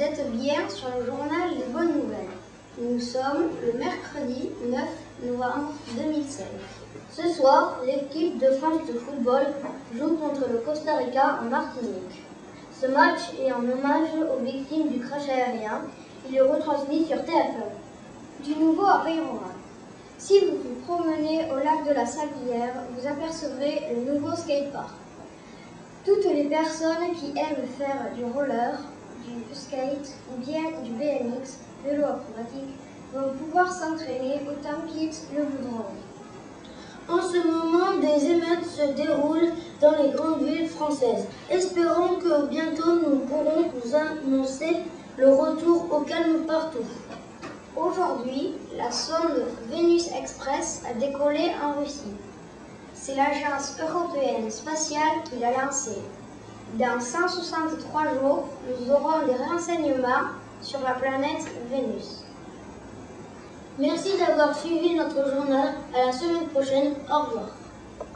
êtes 0.00 0.30
bien 0.32 0.68
sur 0.68 0.88
le 0.96 1.04
journal 1.04 1.50
des 1.56 1.72
bonnes 1.72 2.02
nouvelles. 2.02 2.36
Nous 2.78 3.00
sommes 3.00 3.50
le 3.64 3.78
mercredi 3.78 4.50
9 4.70 4.80
novembre 5.24 5.72
2016. 5.96 6.44
Ce 7.10 7.28
soir, 7.28 7.80
l'équipe 7.84 8.38
de 8.38 8.50
France 8.52 8.86
de 8.86 8.98
football 8.98 9.46
joue 9.94 10.16
contre 10.16 10.48
le 10.50 10.58
Costa 10.58 10.96
Rica 10.96 11.40
en 11.42 11.50
Martinique. 11.50 12.22
Ce 12.80 12.86
match 12.86 13.20
est 13.38 13.52
en 13.52 13.60
hommage 13.60 14.08
aux 14.34 14.42
victimes 14.42 14.88
du 14.88 15.00
crash 15.00 15.28
aérien. 15.28 15.82
Il 16.28 16.36
est 16.36 16.40
retransmis 16.40 17.06
sur 17.06 17.18
TF1. 17.18 18.44
Du 18.44 18.56
nouveau 18.56 18.86
à 18.86 19.02
Peyroura. 19.04 19.50
Si 20.18 20.40
vous 20.40 20.56
vous 20.56 20.80
promenez 20.86 21.50
au 21.52 21.56
lac 21.56 21.86
de 21.86 21.94
la 21.94 22.06
Sablière, 22.06 22.74
vous 22.96 23.06
apercevrez 23.06 23.94
le 23.94 24.12
nouveau 24.12 24.34
skatepark. 24.34 25.05
Toutes 26.06 26.24
les 26.26 26.44
personnes 26.44 27.10
qui 27.16 27.36
aiment 27.36 27.66
faire 27.76 28.12
du 28.14 28.24
roller, 28.26 28.78
du 29.26 29.42
skate 29.52 30.14
ou 30.30 30.40
bien 30.40 30.62
du 30.84 30.92
BMX, 30.92 31.58
vélo 31.84 32.04
acrobatique, 32.04 32.76
vont 33.12 33.32
pouvoir 33.36 33.72
s'entraîner 33.72 34.40
autant 34.48 34.86
qu'ils 34.86 35.10
le 35.36 35.42
voudront. 35.42 35.86
En 37.08 37.20
ce 37.20 37.44
moment, 37.44 37.96
des 38.00 38.24
émeutes 38.24 38.66
se 38.66 38.92
déroulent 38.92 39.52
dans 39.80 40.00
les 40.00 40.10
grandes 40.10 40.44
villes 40.44 40.68
françaises. 40.68 41.26
Espérons 41.50 42.20
que 42.20 42.46
bientôt 42.46 43.00
nous 43.04 43.18
pourrons 43.26 43.64
vous 43.74 43.94
annoncer 43.96 44.76
le 45.16 45.34
retour 45.34 45.88
au 45.92 46.02
calme 46.02 46.44
partout. 46.46 46.86
Aujourd'hui, 47.76 48.54
la 48.78 48.92
sonde 48.92 49.42
Vénus 49.72 50.08
Express 50.16 50.82
a 50.88 50.94
décollé 50.94 51.50
en 51.60 51.80
Russie. 51.80 52.14
C'est 53.06 53.14
l'agence 53.14 53.76
européenne 53.80 54.50
spatiale 54.50 55.22
qui 55.30 55.38
l'a 55.38 55.52
lancée. 55.52 56.02
Dans 56.74 56.98
163 56.98 58.14
jours, 58.14 58.48
nous 58.68 58.90
aurons 58.90 59.24
des 59.24 59.44
renseignements 59.44 60.30
sur 60.60 60.80
la 60.80 60.94
planète 60.94 61.46
Vénus. 61.70 62.24
Merci 63.78 64.10
d'avoir 64.18 64.58
suivi 64.58 64.96
notre 64.96 65.24
journal. 65.32 65.74
À 65.94 66.06
la 66.06 66.12
semaine 66.12 66.48
prochaine. 66.48 66.94
Au 67.08 67.26
revoir. 67.26 67.50